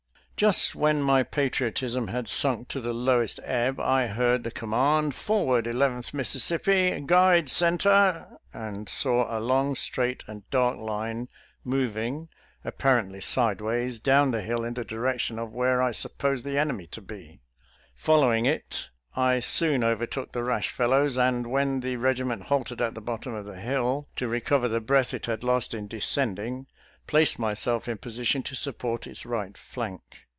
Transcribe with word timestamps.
Just 0.41 0.73
when 0.73 1.03
my 1.03 1.21
patriotism 1.21 2.07
had 2.07 2.27
sunk 2.27 2.67
to 2.69 2.81
the 2.81 2.93
low 2.93 3.21
est 3.21 3.39
ebb, 3.47 3.79
I 3.79 4.07
heard 4.07 4.43
the 4.43 4.49
command," 4.49 5.13
Forward, 5.13 5.67
Eleventh 5.67 6.15
Mississippi! 6.15 6.99
Guide 7.05 7.47
center!" 7.47 8.39
and 8.51 8.89
saw 8.89 9.37
a 9.37 9.37
long, 9.39 9.75
straight 9.75 10.23
and 10.25 10.41
dark 10.49 10.77
line 10.79 11.27
moving, 11.63 12.27
apparently 12.65 13.19
68 13.21 13.29
SOLDIER'S 13.29 13.35
LETTERS 13.35 13.53
TO 13.53 13.61
CHARMING 13.61 13.85
NELLIE 13.85 13.91
sidewise, 13.91 13.99
down 13.99 14.31
the 14.31 14.41
hill 14.41 14.63
in 14.65 14.73
the 14.73 14.83
direction 14.83 15.37
of 15.37 15.53
where 15.53 15.79
I 15.79 15.91
supposed 15.91 16.43
the 16.43 16.57
enemy 16.57 16.87
to 16.87 17.01
be. 17.01 17.39
Following 17.93 18.47
it, 18.47 18.89
I 19.15 19.41
soon 19.41 19.83
overtook 19.83 20.31
the 20.31 20.43
rash 20.43 20.69
fellows, 20.71 21.19
and 21.19 21.45
when 21.45 21.81
the 21.81 21.97
regiment 21.97 22.45
halted 22.45 22.81
at 22.81 22.95
the 22.95 22.99
bottom 23.01 23.35
of 23.35 23.45
the 23.45 23.59
hill 23.61 24.07
to 24.15 24.27
re 24.27 24.41
cover 24.41 24.67
the 24.67 24.79
breath 24.79 25.13
it 25.13 25.27
had 25.27 25.43
lost 25.43 25.75
in 25.75 25.87
descending, 25.87 26.65
placed 27.05 27.37
myself 27.37 27.87
in 27.87 27.99
position 27.99 28.41
to 28.41 28.55
support 28.55 29.05
its 29.05 29.23
right 29.23 29.55
flank. 29.55 30.01